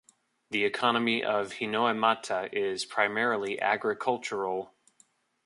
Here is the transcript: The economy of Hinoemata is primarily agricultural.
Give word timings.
The 0.49 0.65
economy 0.65 1.23
of 1.23 1.51
Hinoemata 1.59 2.49
is 2.51 2.85
primarily 2.85 3.61
agricultural. 3.61 4.73